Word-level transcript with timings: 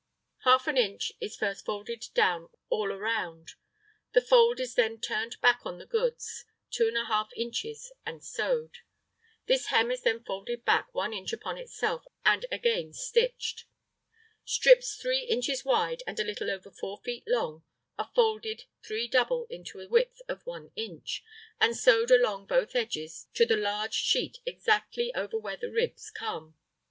Half 0.45 0.65
an 0.65 0.77
inch 0.79 1.11
is 1.21 1.35
first 1.35 1.63
folded 1.63 2.05
down 2.15 2.49
all 2.69 2.91
around; 2.91 3.51
the 4.13 4.21
fold 4.21 4.59
is 4.59 4.73
then 4.73 4.99
turned 4.99 5.39
back 5.41 5.61
on 5.63 5.77
the 5.77 5.85
goods 5.85 6.43
2½ 6.71 7.29
inches 7.35 7.93
and 8.03 8.23
sewed. 8.25 8.79
This 9.45 9.67
hem 9.67 9.91
is 9.91 10.01
then 10.01 10.23
folded 10.23 10.65
back 10.65 10.91
1 10.95 11.13
inch 11.13 11.33
upon 11.33 11.59
itself, 11.59 12.07
and 12.25 12.47
again 12.51 12.93
stitched. 12.93 13.65
Strips 14.43 14.95
3 14.99 15.19
inches 15.29 15.63
wide 15.63 16.01
and 16.07 16.19
a 16.19 16.23
little 16.25 16.49
over 16.49 16.71
4 16.71 16.97
feet 17.05 17.25
long 17.27 17.63
are 17.99 18.09
folded 18.15 18.63
"three 18.83 19.07
double" 19.07 19.45
into 19.51 19.79
a 19.79 19.87
width 19.87 20.19
of 20.27 20.43
1 20.47 20.71
inch, 20.75 21.23
and 21.59 21.77
sewed 21.77 22.09
along 22.09 22.47
both 22.47 22.75
edges 22.75 23.27
to 23.35 23.45
the 23.45 23.55
large 23.55 23.93
sheet 23.93 24.39
exactly 24.47 25.13
over 25.13 25.37
where 25.37 25.57
the 25.57 25.69
ribs 25.71 26.09
come. 26.09 26.55